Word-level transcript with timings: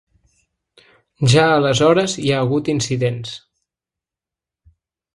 Ja 1.33 1.43
aleshores 1.59 2.17
hi 2.23 2.33
ha 2.33 2.41
hagut 2.47 2.75
incidents. 2.77 3.37